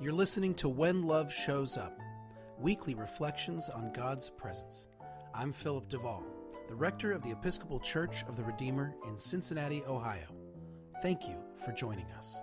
You're 0.00 0.12
listening 0.12 0.54
to 0.54 0.68
When 0.68 1.02
Love 1.02 1.32
Shows 1.32 1.76
Up, 1.76 1.98
weekly 2.56 2.94
reflections 2.94 3.68
on 3.68 3.92
God's 3.92 4.30
presence. 4.30 4.86
I'm 5.34 5.52
Philip 5.52 5.88
DeVaul, 5.88 6.22
the 6.68 6.76
rector 6.76 7.10
of 7.10 7.20
the 7.24 7.32
Episcopal 7.32 7.80
Church 7.80 8.22
of 8.28 8.36
the 8.36 8.44
Redeemer 8.44 8.94
in 9.08 9.18
Cincinnati, 9.18 9.82
Ohio. 9.88 10.36
Thank 11.02 11.26
you 11.26 11.42
for 11.56 11.72
joining 11.72 12.08
us. 12.12 12.40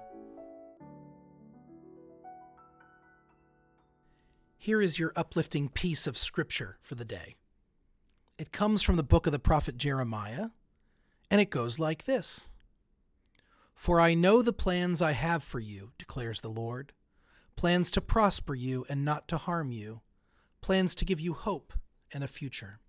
Here 4.57 4.81
is 4.81 4.99
your 4.99 5.13
uplifting 5.15 5.69
piece 5.69 6.07
of 6.07 6.17
scripture 6.17 6.77
for 6.81 6.95
the 6.95 7.05
day. 7.05 7.35
It 8.37 8.51
comes 8.51 8.81
from 8.81 8.97
the 8.97 9.01
book 9.01 9.27
of 9.27 9.31
the 9.31 9.39
prophet 9.39 9.77
Jeremiah, 9.77 10.47
and 11.31 11.39
it 11.39 11.51
goes 11.51 11.79
like 11.79 12.03
this 12.03 12.49
For 13.75 14.01
I 14.01 14.13
know 14.13 14.41
the 14.41 14.51
plans 14.51 15.01
I 15.01 15.13
have 15.13 15.41
for 15.41 15.61
you, 15.61 15.93
declares 15.97 16.41
the 16.41 16.49
Lord 16.49 16.91
plans 17.55 17.89
to 17.91 18.01
prosper 18.01 18.53
you 18.53 18.85
and 18.89 19.05
not 19.05 19.27
to 19.27 19.37
harm 19.37 19.71
you, 19.71 20.01
plans 20.61 20.95
to 20.95 21.05
give 21.05 21.19
you 21.19 21.33
hope 21.33 21.73
and 22.13 22.23
a 22.23 22.27
future. 22.27 22.79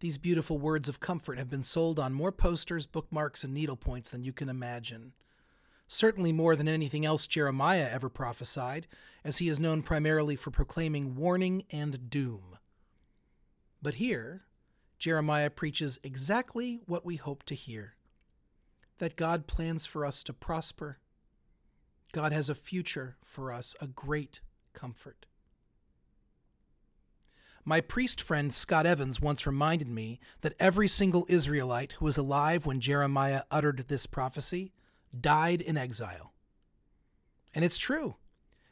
These 0.00 0.18
beautiful 0.18 0.58
words 0.58 0.88
of 0.88 1.00
comfort 1.00 1.38
have 1.38 1.48
been 1.48 1.62
sold 1.62 1.98
on 1.98 2.12
more 2.12 2.32
posters, 2.32 2.86
bookmarks, 2.86 3.44
and 3.44 3.54
needlepoints 3.54 4.10
than 4.10 4.24
you 4.24 4.32
can 4.32 4.48
imagine. 4.48 5.12
Certainly 5.86 6.32
more 6.32 6.56
than 6.56 6.68
anything 6.68 7.06
else 7.06 7.26
Jeremiah 7.26 7.88
ever 7.90 8.08
prophesied, 8.08 8.86
as 9.24 9.38
he 9.38 9.48
is 9.48 9.60
known 9.60 9.82
primarily 9.82 10.36
for 10.36 10.50
proclaiming 10.50 11.14
warning 11.14 11.64
and 11.70 12.10
doom. 12.10 12.58
But 13.80 13.94
here, 13.94 14.44
Jeremiah 14.98 15.50
preaches 15.50 15.98
exactly 16.02 16.80
what 16.86 17.04
we 17.04 17.16
hope 17.16 17.42
to 17.44 17.54
hear 17.54 17.94
that 18.98 19.16
God 19.16 19.46
plans 19.46 19.86
for 19.86 20.06
us 20.06 20.22
to 20.22 20.32
prosper 20.32 20.98
God 22.14 22.32
has 22.32 22.48
a 22.48 22.54
future 22.54 23.16
for 23.24 23.52
us, 23.52 23.74
a 23.80 23.88
great 23.88 24.40
comfort. 24.72 25.26
My 27.64 27.80
priest 27.80 28.22
friend 28.22 28.54
Scott 28.54 28.86
Evans 28.86 29.20
once 29.20 29.48
reminded 29.48 29.88
me 29.88 30.20
that 30.42 30.54
every 30.60 30.86
single 30.86 31.26
Israelite 31.28 31.94
who 31.94 32.04
was 32.04 32.16
alive 32.16 32.66
when 32.66 32.78
Jeremiah 32.78 33.42
uttered 33.50 33.86
this 33.88 34.06
prophecy 34.06 34.72
died 35.18 35.60
in 35.60 35.76
exile. 35.76 36.32
And 37.52 37.64
it's 37.64 37.78
true. 37.78 38.14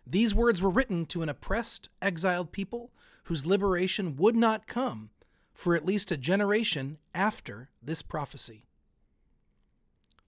These 0.07 0.37
words 0.37 0.63
were 0.63 0.71
written 0.71 1.05
to 1.07 1.23
an 1.23 1.29
oppressed, 1.29 1.89
exiled 2.01 2.53
people 2.53 2.93
whose 3.25 3.45
liberation 3.45 4.15
would 4.15 4.37
not 4.37 4.69
come 4.69 5.11
for 5.53 5.75
at 5.75 5.85
least 5.85 6.13
a 6.13 6.17
generation 6.17 6.97
after 7.13 7.71
this 7.83 8.03
prophecy. 8.03 8.67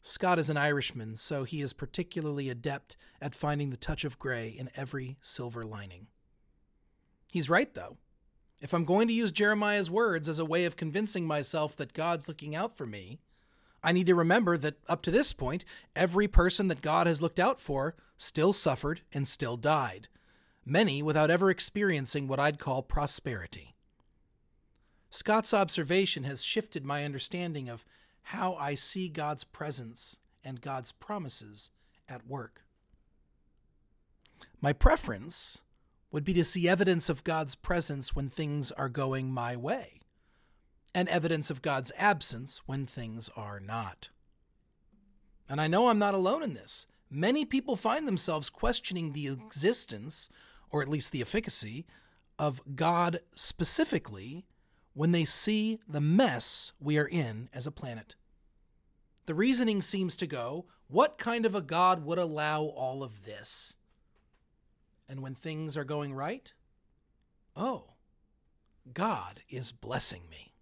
Scott 0.06 0.38
is 0.38 0.50
an 0.50 0.58
Irishman, 0.58 1.16
so 1.16 1.44
he 1.44 1.62
is 1.62 1.72
particularly 1.72 2.50
adept 2.50 2.94
at 3.22 3.34
finding 3.34 3.70
the 3.70 3.76
touch 3.78 4.04
of 4.04 4.18
gray 4.18 4.48
in 4.48 4.68
every 4.76 5.16
silver 5.22 5.62
lining. 5.62 6.08
He's 7.32 7.48
right, 7.48 7.72
though. 7.72 7.96
If 8.60 8.74
I'm 8.74 8.84
going 8.84 9.08
to 9.08 9.14
use 9.14 9.32
Jeremiah's 9.32 9.90
words 9.90 10.28
as 10.28 10.38
a 10.38 10.44
way 10.44 10.66
of 10.66 10.76
convincing 10.76 11.26
myself 11.26 11.74
that 11.76 11.94
God's 11.94 12.28
looking 12.28 12.54
out 12.54 12.76
for 12.76 12.84
me, 12.84 13.18
I 13.82 13.92
need 13.92 14.04
to 14.04 14.14
remember 14.14 14.58
that 14.58 14.76
up 14.90 15.00
to 15.02 15.10
this 15.10 15.32
point, 15.32 15.64
every 15.96 16.28
person 16.28 16.68
that 16.68 16.82
God 16.82 17.06
has 17.06 17.22
looked 17.22 17.40
out 17.40 17.58
for 17.58 17.96
still 18.18 18.52
suffered 18.52 19.00
and 19.10 19.26
still 19.26 19.56
died, 19.56 20.08
many 20.66 21.02
without 21.02 21.30
ever 21.30 21.48
experiencing 21.48 22.28
what 22.28 22.38
I'd 22.38 22.58
call 22.58 22.82
prosperity. 22.82 23.74
Scott's 25.08 25.54
observation 25.54 26.24
has 26.24 26.44
shifted 26.44 26.84
my 26.84 27.04
understanding 27.04 27.70
of 27.70 27.86
how 28.24 28.54
I 28.54 28.74
see 28.74 29.08
God's 29.08 29.44
presence 29.44 30.18
and 30.42 30.60
God's 30.60 30.92
promises 30.92 31.70
at 32.08 32.26
work. 32.26 32.64
My 34.60 34.72
preference 34.72 35.62
would 36.10 36.24
be 36.24 36.32
to 36.34 36.44
see 36.44 36.68
evidence 36.68 37.08
of 37.08 37.24
God's 37.24 37.54
presence 37.54 38.14
when 38.14 38.28
things 38.28 38.70
are 38.72 38.88
going 38.88 39.30
my 39.30 39.56
way, 39.56 40.00
and 40.94 41.08
evidence 41.08 41.50
of 41.50 41.62
God's 41.62 41.92
absence 41.98 42.62
when 42.66 42.86
things 42.86 43.30
are 43.36 43.60
not. 43.60 44.10
And 45.48 45.60
I 45.60 45.66
know 45.66 45.88
I'm 45.88 45.98
not 45.98 46.14
alone 46.14 46.42
in 46.42 46.54
this. 46.54 46.86
Many 47.10 47.44
people 47.44 47.76
find 47.76 48.08
themselves 48.08 48.48
questioning 48.48 49.12
the 49.12 49.28
existence, 49.28 50.30
or 50.70 50.82
at 50.82 50.88
least 50.88 51.12
the 51.12 51.20
efficacy, 51.20 51.84
of 52.38 52.62
God 52.74 53.20
specifically 53.34 54.46
when 54.94 55.12
they 55.12 55.24
see 55.24 55.80
the 55.88 56.00
mess 56.00 56.72
we 56.80 56.98
are 56.98 57.06
in 57.06 57.48
as 57.52 57.66
a 57.66 57.72
planet. 57.72 58.14
The 59.26 59.34
reasoning 59.34 59.80
seems 59.82 60.16
to 60.16 60.26
go 60.26 60.66
what 60.88 61.18
kind 61.18 61.46
of 61.46 61.54
a 61.54 61.62
God 61.62 62.04
would 62.04 62.18
allow 62.18 62.62
all 62.62 63.02
of 63.02 63.24
this? 63.24 63.76
And 65.08 65.22
when 65.22 65.34
things 65.34 65.76
are 65.76 65.84
going 65.84 66.14
right, 66.14 66.52
oh, 67.56 67.94
God 68.92 69.40
is 69.48 69.72
blessing 69.72 70.22
me. 70.30 70.52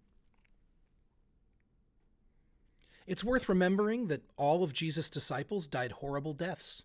It's 3.05 3.23
worth 3.23 3.49
remembering 3.49 4.07
that 4.07 4.23
all 4.37 4.63
of 4.63 4.73
Jesus' 4.73 5.09
disciples 5.09 5.67
died 5.67 5.93
horrible 5.93 6.33
deaths. 6.33 6.83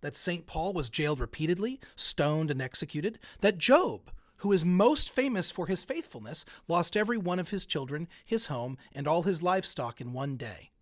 That 0.00 0.16
St. 0.16 0.46
Paul 0.46 0.72
was 0.72 0.90
jailed 0.90 1.20
repeatedly, 1.20 1.80
stoned, 1.94 2.50
and 2.50 2.60
executed. 2.60 3.18
That 3.40 3.58
Job, 3.58 4.10
who 4.38 4.52
is 4.52 4.64
most 4.64 5.08
famous 5.10 5.50
for 5.50 5.66
his 5.66 5.84
faithfulness, 5.84 6.44
lost 6.68 6.96
every 6.96 7.16
one 7.16 7.38
of 7.38 7.50
his 7.50 7.64
children, 7.64 8.08
his 8.24 8.46
home, 8.46 8.76
and 8.92 9.06
all 9.06 9.22
his 9.22 9.42
livestock 9.42 10.00
in 10.00 10.12
one 10.12 10.36
day. 10.36 10.72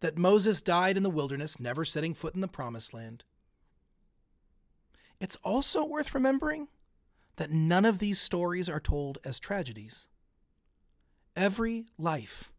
That 0.00 0.18
Moses 0.18 0.62
died 0.62 0.96
in 0.96 1.02
the 1.02 1.10
wilderness, 1.10 1.60
never 1.60 1.84
setting 1.84 2.14
foot 2.14 2.34
in 2.34 2.40
the 2.40 2.48
promised 2.48 2.94
land. 2.94 3.24
It's 5.20 5.36
also 5.44 5.84
worth 5.84 6.14
remembering 6.14 6.68
that 7.36 7.50
none 7.50 7.84
of 7.84 7.98
these 7.98 8.20
stories 8.20 8.68
are 8.68 8.80
told 8.80 9.18
as 9.24 9.38
tragedies. 9.38 10.08
Every 11.36 11.86
life 11.98 12.52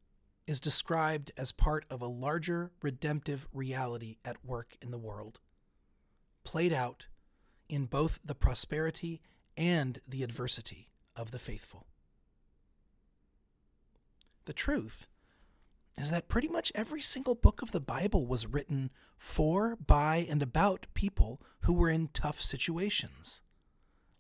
is 0.48 0.60
described 0.60 1.32
as 1.38 1.52
part 1.52 1.86
of 1.90 2.02
a 2.02 2.08
larger 2.08 2.72
redemptive 2.82 3.48
reality 3.54 4.18
at 4.26 4.44
work 4.46 4.76
in 4.82 4.92
the 4.92 4.98
world, 4.98 5.40
played 6.44 6.74
out 6.74 7.08
in 7.70 7.86
both 7.86 8.20
the 8.24 8.36
prosperity 8.36 9.22
and 9.56 10.00
the 10.08 10.24
adversity 10.24 10.90
of 11.16 11.32
the 11.32 11.40
faithful. 11.40 11.88
The 14.46 14.54
truth 14.54 15.08
is 15.98 16.12
that 16.12 16.30
pretty 16.30 16.48
much 16.48 16.72
every 16.74 17.02
single 17.02 17.36
book 17.36 17.62
of 17.62 17.72
the 17.72 17.80
Bible 17.80 18.26
was 18.26 18.48
written 18.48 18.92
for, 19.18 19.76
by, 19.76 20.26
and 20.30 20.42
about 20.42 20.88
people 20.94 21.42
who 21.62 21.74
were 21.74 21.90
in 21.90 22.10
tough 22.14 22.42
situations, 22.42 23.42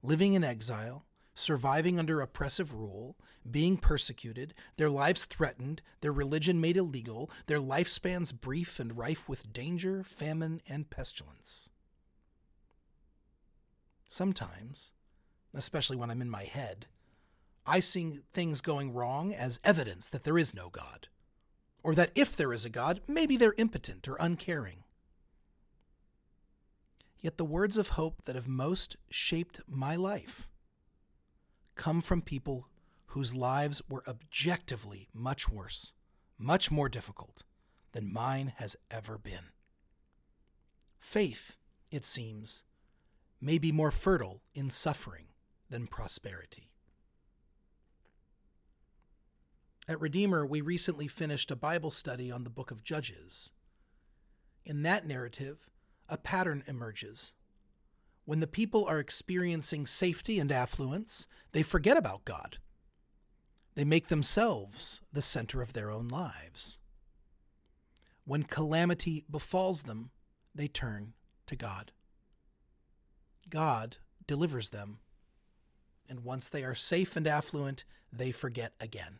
living 0.03 0.33
in 0.33 0.43
exile, 0.43 1.05
surviving 1.33 1.97
under 1.97 2.21
oppressive 2.21 2.73
rule, 2.73 3.15
being 3.49 3.77
persecuted, 3.77 4.53
their 4.77 4.89
lives 4.89 5.25
threatened, 5.25 5.81
their 6.01 6.11
religion 6.11 6.59
made 6.59 6.77
illegal, 6.77 7.31
their 7.47 7.59
lifespans 7.59 8.33
brief 8.33 8.79
and 8.79 8.97
rife 8.97 9.27
with 9.29 9.51
danger, 9.53 10.03
famine, 10.03 10.61
and 10.67 10.89
pestilence. 10.89 11.69
Sometimes, 14.07 14.91
especially 15.55 15.95
when 15.95 16.11
I'm 16.11 16.21
in 16.21 16.29
my 16.29 16.43
head, 16.43 16.87
I 17.65 17.79
see 17.79 18.19
things 18.33 18.59
going 18.59 18.93
wrong 18.93 19.33
as 19.33 19.59
evidence 19.63 20.09
that 20.09 20.25
there 20.25 20.37
is 20.37 20.53
no 20.53 20.69
God 20.69 21.07
or 21.83 21.95
that 21.95 22.11
if 22.15 22.35
there 22.35 22.53
is 22.53 22.65
a 22.65 22.69
God, 22.69 23.01
maybe 23.07 23.37
they're 23.37 23.55
impotent 23.57 24.07
or 24.07 24.15
uncaring. 24.19 24.83
Yet 27.19 27.37
the 27.37 27.45
words 27.45 27.77
of 27.77 27.89
hope 27.89 28.23
that 28.25 28.35
have 28.35 28.47
most 28.47 28.97
shaped 29.09 29.61
my 29.67 29.95
life 29.95 30.47
come 31.75 32.01
from 32.01 32.21
people 32.21 32.67
whose 33.07 33.35
lives 33.35 33.81
were 33.89 34.03
objectively 34.07 35.09
much 35.13 35.49
worse, 35.49 35.93
much 36.37 36.71
more 36.71 36.89
difficult 36.89 37.43
than 37.91 38.11
mine 38.11 38.53
has 38.57 38.75
ever 38.89 39.17
been. 39.17 39.51
Faith, 40.99 41.57
it 41.91 42.05
seems, 42.05 42.63
may 43.41 43.57
be 43.57 43.71
more 43.71 43.91
fertile 43.91 44.41
in 44.53 44.69
suffering 44.69 45.25
than 45.69 45.87
prosperity. 45.87 46.71
At 49.91 49.99
Redeemer, 49.99 50.45
we 50.45 50.61
recently 50.61 51.09
finished 51.09 51.51
a 51.51 51.55
Bible 51.57 51.91
study 51.91 52.31
on 52.31 52.45
the 52.45 52.49
book 52.49 52.71
of 52.71 52.81
Judges. 52.81 53.51
In 54.63 54.83
that 54.83 55.05
narrative, 55.05 55.69
a 56.07 56.17
pattern 56.17 56.63
emerges. 56.65 57.33
When 58.23 58.39
the 58.39 58.47
people 58.47 58.85
are 58.85 58.99
experiencing 58.99 59.85
safety 59.85 60.39
and 60.39 60.49
affluence, 60.49 61.27
they 61.51 61.61
forget 61.61 61.97
about 61.97 62.23
God. 62.23 62.59
They 63.75 63.83
make 63.83 64.07
themselves 64.07 65.01
the 65.11 65.21
center 65.21 65.61
of 65.61 65.73
their 65.73 65.91
own 65.91 66.07
lives. 66.07 66.79
When 68.23 68.43
calamity 68.43 69.25
befalls 69.29 69.83
them, 69.83 70.11
they 70.55 70.69
turn 70.69 71.15
to 71.47 71.57
God. 71.57 71.91
God 73.49 73.97
delivers 74.25 74.69
them. 74.69 74.99
And 76.07 76.23
once 76.23 76.47
they 76.47 76.63
are 76.63 76.75
safe 76.75 77.17
and 77.17 77.27
affluent, 77.27 77.83
they 78.09 78.31
forget 78.31 78.71
again. 78.79 79.19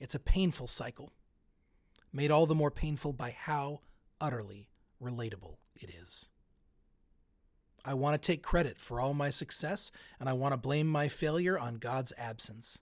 It's 0.00 0.14
a 0.14 0.18
painful 0.18 0.66
cycle, 0.66 1.12
made 2.12 2.30
all 2.30 2.46
the 2.46 2.54
more 2.54 2.70
painful 2.70 3.12
by 3.12 3.36
how 3.38 3.82
utterly 4.20 4.70
relatable 5.00 5.58
it 5.76 5.90
is. 6.02 6.28
I 7.84 7.94
want 7.94 8.20
to 8.20 8.26
take 8.26 8.42
credit 8.42 8.78
for 8.78 9.00
all 9.00 9.14
my 9.14 9.30
success, 9.30 9.90
and 10.18 10.28
I 10.28 10.32
want 10.32 10.52
to 10.52 10.58
blame 10.58 10.86
my 10.86 11.08
failure 11.08 11.58
on 11.58 11.76
God's 11.76 12.12
absence. 12.18 12.80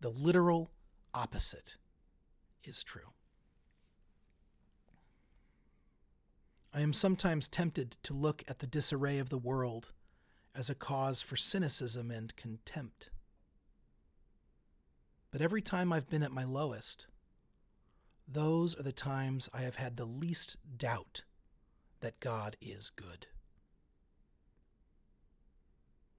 The 0.00 0.10
literal 0.10 0.70
opposite 1.14 1.76
is 2.64 2.84
true. 2.84 3.12
I 6.72 6.80
am 6.80 6.92
sometimes 6.92 7.48
tempted 7.48 7.96
to 8.04 8.14
look 8.14 8.44
at 8.46 8.60
the 8.60 8.66
disarray 8.66 9.18
of 9.18 9.28
the 9.28 9.38
world 9.38 9.92
as 10.54 10.70
a 10.70 10.74
cause 10.74 11.20
for 11.20 11.36
cynicism 11.36 12.10
and 12.10 12.34
contempt. 12.36 13.10
But 15.30 15.42
every 15.42 15.62
time 15.62 15.92
I've 15.92 16.08
been 16.08 16.22
at 16.22 16.32
my 16.32 16.44
lowest, 16.44 17.06
those 18.26 18.74
are 18.74 18.82
the 18.82 18.92
times 18.92 19.48
I 19.52 19.62
have 19.62 19.76
had 19.76 19.96
the 19.96 20.04
least 20.04 20.56
doubt 20.76 21.22
that 22.00 22.20
God 22.20 22.56
is 22.60 22.90
good. 22.90 23.26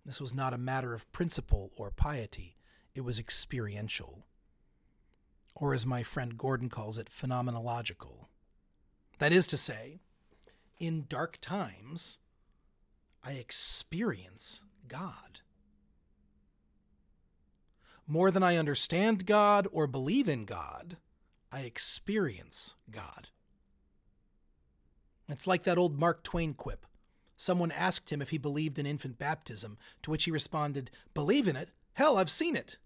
This 0.06 0.22
was 0.22 0.34
not 0.34 0.54
a 0.54 0.58
matter 0.58 0.94
of 0.94 1.12
principle 1.12 1.72
or 1.76 1.92
piety, 1.92 2.56
it 2.96 3.02
was 3.02 3.20
experiential. 3.20 4.26
Or, 5.56 5.74
as 5.74 5.86
my 5.86 6.02
friend 6.02 6.38
Gordon 6.38 6.70
calls 6.70 6.98
it, 6.98 7.10
phenomenological. 7.10 8.28
That 9.20 9.34
is 9.34 9.46
to 9.48 9.58
say, 9.58 10.00
in 10.80 11.06
dark 11.08 11.38
times, 11.42 12.20
I 13.24 13.34
experience 13.34 14.64
God. 14.88 15.42
More 18.12 18.30
than 18.30 18.44
I 18.44 18.58
understand 18.58 19.26
God 19.26 19.70
or 19.72 19.88
believe 19.88 20.28
in 20.28 20.44
God, 20.44 20.98
I 21.50 21.62
experience 21.62 22.76
God. 22.92 23.30
It's 25.30 25.48
like 25.48 25.64
that 25.64 25.78
old 25.78 25.98
Mark 25.98 26.22
Twain 26.22 26.54
quip. 26.54 26.86
Someone 27.38 27.72
asked 27.72 28.10
him 28.10 28.22
if 28.22 28.32
he 28.32 28.38
believed 28.38 28.78
in 28.78 28.86
infant 28.86 29.18
baptism, 29.18 29.78
to 30.04 30.12
which 30.12 30.26
he 30.26 30.32
responded, 30.32 30.92
Believe 31.14 31.48
in 31.48 31.56
it? 31.56 31.70
Hell, 31.94 32.18
I've 32.18 32.30
seen 32.30 32.58
it. 32.58 32.78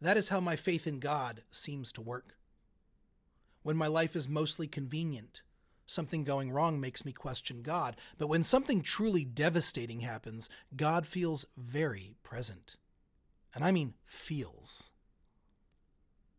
That 0.00 0.16
is 0.16 0.28
how 0.28 0.38
my 0.38 0.54
faith 0.54 0.86
in 0.86 1.00
God 1.00 1.42
seems 1.50 1.90
to 1.90 2.00
work. 2.00 2.36
When 3.64 3.76
my 3.76 3.88
life 3.88 4.14
is 4.14 4.28
mostly 4.28 4.68
convenient, 4.68 5.42
something 5.84 6.22
going 6.22 6.52
wrong 6.52 6.78
makes 6.78 7.04
me 7.04 7.10
question 7.10 7.62
God. 7.62 7.96
But 8.18 8.28
when 8.28 8.44
something 8.44 8.82
truly 8.82 9.24
devastating 9.24 9.98
happens, 9.98 10.48
God 10.76 11.08
feels 11.08 11.44
very 11.56 12.14
present. 12.22 12.76
And 13.54 13.64
I 13.64 13.72
mean 13.72 13.94
feels. 14.04 14.90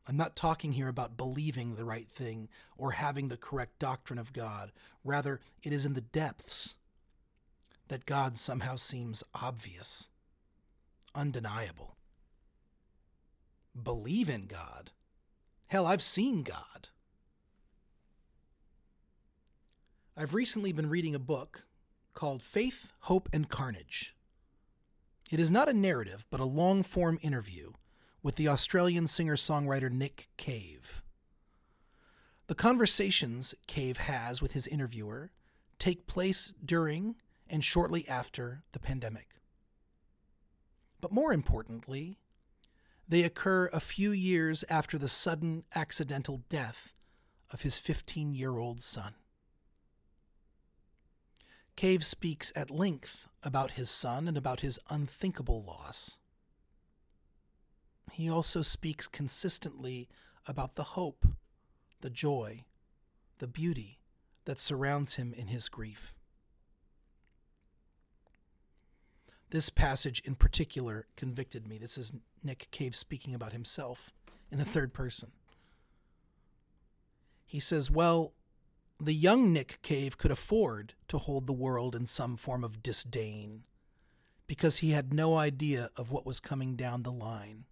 I'm 0.07 0.18
not 0.18 0.36
talking 0.36 0.74
here 0.74 0.89
about 0.89 1.15
believing 1.15 1.75
the 1.75 1.86
right 1.86 2.10
thing 2.10 2.50
or 2.77 2.92
having 2.92 3.30
the 3.30 3.38
correct 3.38 3.80
doctrine 3.80 4.19
of 4.19 4.33
God. 4.33 4.71
Rather, 5.04 5.39
it 5.62 5.71
is 5.71 5.86
in 5.86 5.94
the 5.94 6.01
depths 6.01 6.75
that 7.88 8.06
God 8.06 8.38
somehow 8.38 8.75
seems 8.75 9.24
obvious, 9.33 10.10
undeniable. 11.15 11.95
Believe 13.81 14.30
in 14.30 14.45
God. 14.45 14.92
Hell, 15.68 15.86
I've 15.86 16.01
seen 16.01 16.44
God. 16.44 16.89
I've 20.16 20.33
recently 20.33 20.71
been 20.74 20.89
reading 20.89 21.16
a 21.16 21.19
book 21.19 21.63
called 22.13 22.44
Faith, 22.44 22.92
Hope, 23.01 23.30
and 23.33 23.50
Carnage. 23.50 24.16
It 25.31 25.39
is 25.39 25.49
not 25.49 25.69
a 25.69 25.73
narrative, 25.73 26.25
but 26.29 26.39
a 26.39 26.45
long 26.45 26.83
form 26.83 27.17
interview 27.21 27.73
with 28.21 28.35
the 28.35 28.47
Australian 28.47 29.07
singer 29.07 29.35
songwriter 29.35 29.91
Nick 29.91 30.29
Cave. 30.37 31.03
The 32.47 32.55
conversations 32.55 33.55
Cave 33.67 33.97
has 33.97 34.41
with 34.41 34.51
his 34.51 34.67
interviewer 34.67 35.31
take 35.79 36.07
place 36.07 36.53
during 36.63 37.15
and 37.49 37.63
shortly 37.63 38.07
after 38.07 38.63
the 38.71 38.79
pandemic. 38.79 39.41
But 41.01 41.11
more 41.11 41.33
importantly, 41.33 42.19
they 43.07 43.23
occur 43.23 43.69
a 43.73 43.79
few 43.79 44.11
years 44.11 44.63
after 44.69 44.97
the 44.97 45.07
sudden 45.07 45.63
accidental 45.75 46.43
death 46.47 46.93
of 47.51 47.61
his 47.61 47.77
15 47.77 48.33
year 48.33 48.57
old 48.57 48.81
son. 48.81 49.13
Cave 51.75 52.05
speaks 52.05 52.51
at 52.55 52.69
length 52.69 53.27
about 53.41 53.71
his 53.71 53.89
son 53.89 54.27
and 54.27 54.37
about 54.37 54.61
his 54.61 54.79
unthinkable 54.89 55.63
loss 55.63 56.17
he 58.13 58.29
also 58.29 58.61
speaks 58.61 59.07
consistently 59.07 60.07
about 60.45 60.75
the 60.75 60.83
hope, 60.83 61.25
the 62.01 62.11
joy, 62.11 62.63
the 63.39 63.47
beauty 63.47 63.99
that 64.45 64.59
surrounds 64.59 65.15
him 65.15 65.33
in 65.33 65.47
his 65.47 65.67
grief. 65.67 66.13
This 69.49 69.69
passage 69.69 70.21
in 70.25 70.35
particular 70.35 71.07
convicted 71.15 71.67
me. 71.67 71.79
This 71.79 71.97
is 71.97 72.13
Nick 72.43 72.67
Cave 72.69 72.95
speaking 72.95 73.33
about 73.33 73.51
himself 73.51 74.11
in 74.51 74.59
the 74.59 74.65
third 74.65 74.93
person. 74.93 75.31
He 77.45 77.59
says, 77.59 77.89
Well, 77.89 78.33
the 79.03 79.13
young 79.13 79.53
Nick 79.53 79.79
Cave 79.81 80.17
could 80.17 80.31
afford 80.31 80.94
to 81.07 81.17
hold 81.17 81.45
the 81.45 81.53
world 81.53 81.95
in 81.95 82.05
some 82.05 82.38
form 82.38 82.63
of 82.63 82.81
disdain 82.81 83.63
because 84.47 84.77
he 84.77 84.91
had 84.91 85.13
no 85.13 85.38
idea 85.38 85.89
of 85.95 86.11
what 86.11 86.25
was 86.25 86.39
coming 86.39 86.75
down 86.75 87.03
the 87.03 87.11
line. 87.11 87.65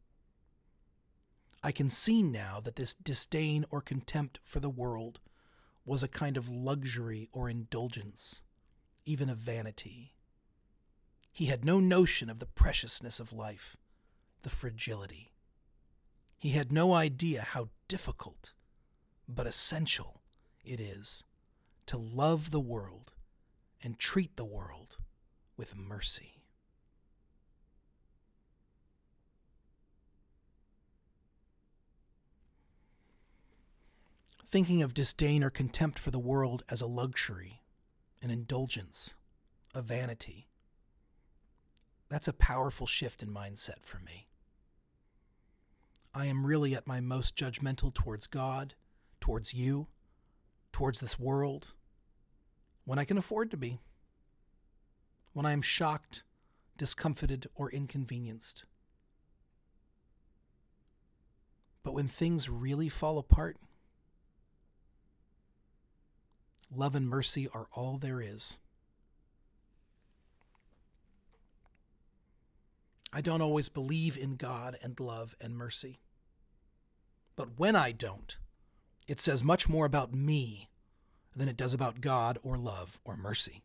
I 1.64 1.72
can 1.72 1.90
see 1.90 2.24
now 2.24 2.60
that 2.62 2.76
this 2.76 2.94
disdain 2.94 3.66
or 3.70 3.82
contempt 3.82 4.40
for 4.44 4.60
the 4.60 4.70
world 4.70 5.20
was 5.86 6.02
a 6.04 6.08
kind 6.08 6.38
of 6.38 6.50
luxury 6.50 7.30
or 7.32 7.50
indulgence, 7.50 8.44
even 9.06 9.30
of 9.30 9.38
vanity. 9.38 10.14
He 11.32 11.46
had 11.46 11.64
no 11.64 11.80
notion 11.80 12.30
of 12.30 12.40
the 12.40 12.46
preciousness 12.46 13.20
of 13.20 13.34
life, 13.34 13.78
the 14.42 14.50
fragility. 14.50 15.32
He 16.38 16.50
had 16.50 16.72
no 16.72 16.94
idea 16.94 17.42
how 17.42 17.70
difficult, 17.88 18.54
but 19.28 19.46
essential, 19.48 20.21
it 20.64 20.80
is 20.80 21.24
to 21.88 21.98
love 21.98 22.52
the 22.52 22.60
world 22.60 23.12
and 23.84 23.98
treat 23.98 24.36
the 24.36 24.46
world 24.46 24.98
with 25.58 25.76
mercy. 25.76 26.42
thinking 34.52 34.84
of 34.84 34.94
disdain 34.94 35.46
or 35.46 35.50
contempt 35.50 35.98
for 35.98 36.12
the 36.12 36.20
world 36.20 36.62
as 36.70 36.82
a 36.82 36.86
luxury, 36.86 37.62
an 38.22 38.30
indulgence, 38.30 39.16
a 39.74 39.82
vanity. 39.82 40.50
That's 42.10 42.28
a 42.28 42.34
powerful 42.34 42.86
shift 42.86 43.24
in 43.24 43.30
mindset 43.30 43.84
for 43.84 44.00
me. 44.00 44.28
I 46.14 46.26
am 46.26 46.46
really 46.46 46.76
at 46.76 46.86
my 46.86 47.00
most 47.00 47.38
judgmental 47.38 47.94
towards 47.94 48.28
God, 48.28 48.74
towards 49.22 49.54
you, 49.54 49.88
towards 50.72 51.00
this 51.00 51.20
world, 51.20 51.74
when 52.86 53.00
I 53.00 53.06
can 53.06 53.18
afford 53.18 53.52
to 53.52 53.58
be, 53.58 53.80
when 55.34 55.46
I 55.46 55.52
am 55.52 55.62
shocked, 55.62 56.24
discomfited, 56.78 57.48
or 57.56 57.70
inconvenienced. 57.72 58.66
But 61.84 61.94
when 61.94 62.08
things 62.08 62.50
really 62.50 62.90
fall 62.90 63.18
apart, 63.18 63.58
Love 66.74 66.96
and 66.96 67.10
mercy 67.10 67.50
are 67.54 67.68
all 67.74 67.98
there 67.98 68.22
is. 68.22 68.58
I 73.12 73.20
don't 73.20 73.42
always 73.42 73.68
believe 73.68 74.18
in 74.18 74.38
God 74.38 74.78
and 74.82 74.98
love 74.98 75.36
and 75.42 75.58
mercy. 75.58 76.00
But 77.36 77.60
when 77.60 77.76
I 77.76 77.92
don't, 77.92 78.38
it 79.08 79.20
says 79.20 79.44
much 79.44 79.68
more 79.68 79.86
about 79.86 80.14
me 80.14 80.70
than 81.36 81.48
it 81.48 81.58
does 81.58 81.74
about 81.74 82.02
God 82.02 82.38
or 82.44 82.58
love 82.58 83.00
or 83.04 83.16
mercy. 83.16 83.64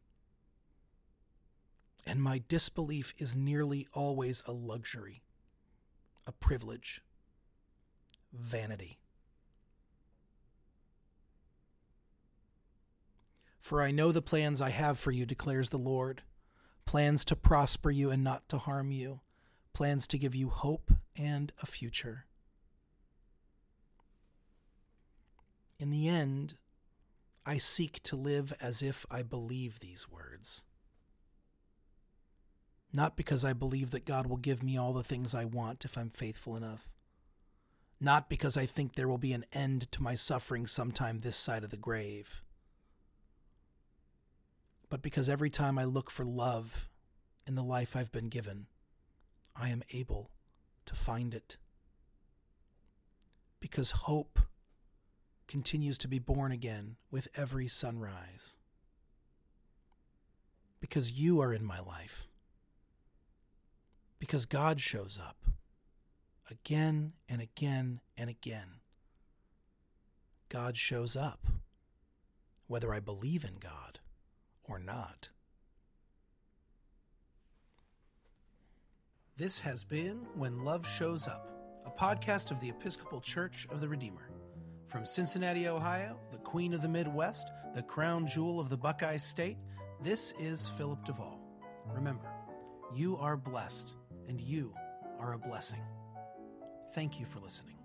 And 2.07 2.23
my 2.23 2.43
disbelief 2.49 3.13
is 3.19 3.35
nearly 3.35 3.89
always 3.93 4.43
a 4.47 4.53
luxury, 4.53 5.23
a 6.27 6.33
privilege, 6.33 7.03
vanity. 8.33 8.99
For 13.61 13.83
I 13.83 13.91
know 13.91 14.13
the 14.13 14.23
plans 14.23 14.61
I 14.61 14.71
have 14.71 14.97
for 14.97 15.11
you, 15.11 15.27
declares 15.27 15.71
the 15.71 15.79
Lord 15.79 16.23
plans 16.85 17.25
to 17.25 17.35
prosper 17.35 17.91
you 17.91 18.11
and 18.11 18.23
not 18.23 18.49
to 18.49 18.59
harm 18.59 18.93
you, 18.93 19.21
plans 19.75 20.07
to 20.07 20.19
give 20.19 20.37
you 20.37 20.49
hope 20.49 20.93
and 21.17 21.53
a 21.61 21.67
future. 21.67 22.27
In 25.79 25.91
the 25.91 26.09
end, 26.09 26.57
I 27.45 27.59
seek 27.59 28.03
to 28.05 28.17
live 28.17 28.53
as 28.61 28.83
if 28.83 29.07
I 29.11 29.23
believe 29.23 29.81
these 29.81 30.09
words. 30.09 30.65
Not 32.93 33.17
because 33.17 33.45
I 33.45 33.53
believe 33.53 33.91
that 33.91 34.07
God 34.07 34.27
will 34.27 34.37
give 34.37 34.63
me 34.63 34.79
all 34.79 34.93
the 34.93 35.05
things 35.05 35.35
I 35.35 35.45
want 35.45 35.85
if 35.85 35.99
I'm 35.99 36.11
faithful 36.11 36.57
enough. 36.57 36.89
Not 38.01 38.29
because 38.29 38.57
I 38.57 38.67
think 38.67 38.95
there 38.95 39.09
will 39.09 39.19
be 39.19 39.33
an 39.33 39.45
end 39.53 39.91
to 39.93 40.03
my 40.03 40.15
suffering 40.15 40.67
sometime 40.67 41.21
this 41.21 41.37
side 41.37 41.65
of 41.65 41.71
the 41.71 41.77
grave 41.77 42.43
but 44.89 45.03
because 45.03 45.29
every 45.29 45.51
time 45.51 45.79
I 45.79 45.85
look 45.85 46.11
for 46.11 46.25
love 46.25 46.89
in 47.47 47.55
the 47.55 47.65
life 47.65 47.97
I've 47.97 48.13
been 48.13 48.29
given, 48.29 48.67
I 49.55 49.69
am 49.69 49.83
able 49.93 50.31
to 50.87 50.95
find 50.95 51.35
it. 51.35 51.57
Because 53.61 53.91
hope 53.91 54.39
continues 55.49 55.99
to 55.99 56.09
be 56.09 56.19
born 56.19 56.53
again 56.53 56.97
with 57.11 57.29
every 57.35 57.69
sunrise. 57.69 58.57
Because 60.81 61.13
you 61.13 61.41
are 61.41 61.53
in 61.53 61.65
my 61.65 61.81
life. 61.81 62.27
Because 64.19 64.47
God 64.47 64.81
shows 64.81 65.19
up 65.23 65.37
again 66.51 67.13
and 67.29 67.41
again 67.41 68.01
and 68.17 68.31
again. 68.31 68.81
God 70.49 70.77
shows 70.77 71.17
up, 71.17 71.47
whether 72.67 72.95
I 72.95 73.01
believe 73.01 73.45
in 73.45 73.57
God 73.59 73.99
or 74.65 74.79
not. 74.79 75.29
This 79.37 79.59
has 79.59 79.85
been 79.85 80.27
When 80.35 80.65
Love 80.65 80.87
Shows 80.87 81.29
Up, 81.29 81.47
a 81.85 81.91
podcast 81.91 82.51
of 82.51 82.61
the 82.61 82.71
Episcopal 82.71 83.21
Church 83.21 83.67
of 83.71 83.81
the 83.81 83.89
Redeemer. 83.89 84.31
From 84.97 85.05
Cincinnati, 85.05 85.69
Ohio, 85.69 86.19
the 86.33 86.39
Queen 86.39 86.73
of 86.73 86.81
the 86.81 86.89
Midwest, 86.89 87.53
the 87.75 87.83
crown 87.83 88.27
jewel 88.27 88.59
of 88.59 88.71
the 88.71 88.79
Buckeye 88.79 89.19
State, 89.19 89.59
this 90.03 90.33
is 90.41 90.71
Philip 90.71 91.05
DeVaul. 91.05 91.37
Remember, 91.93 92.31
you 92.95 93.19
are 93.19 93.37
blessed 93.37 93.95
and 94.27 94.41
you 94.41 94.73
are 95.21 95.35
a 95.35 95.39
blessing. 95.39 95.83
Thank 96.95 97.21
you 97.21 97.27
for 97.27 97.41
listening. 97.41 97.77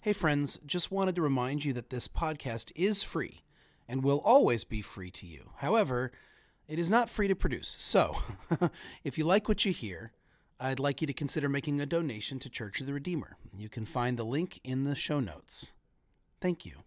Hey, 0.00 0.14
friends, 0.14 0.58
just 0.64 0.90
wanted 0.90 1.14
to 1.16 1.20
remind 1.20 1.66
you 1.66 1.74
that 1.74 1.90
this 1.90 2.08
podcast 2.08 2.72
is 2.74 3.02
free 3.02 3.42
and 3.86 4.02
will 4.02 4.22
always 4.24 4.64
be 4.64 4.80
free 4.80 5.10
to 5.10 5.26
you. 5.26 5.50
However, 5.56 6.10
it 6.66 6.78
is 6.78 6.88
not 6.88 7.10
free 7.10 7.28
to 7.28 7.36
produce. 7.36 7.76
So, 7.78 8.16
if 9.04 9.18
you 9.18 9.24
like 9.24 9.46
what 9.46 9.66
you 9.66 9.72
hear, 9.72 10.12
I'd 10.60 10.80
like 10.80 11.00
you 11.00 11.06
to 11.06 11.12
consider 11.12 11.48
making 11.48 11.80
a 11.80 11.86
donation 11.86 12.40
to 12.40 12.48
Church 12.48 12.80
of 12.80 12.88
the 12.88 12.92
Redeemer. 12.92 13.36
You 13.56 13.68
can 13.68 13.84
find 13.84 14.16
the 14.16 14.24
link 14.24 14.60
in 14.64 14.82
the 14.82 14.96
show 14.96 15.20
notes. 15.20 15.72
Thank 16.40 16.66
you. 16.66 16.82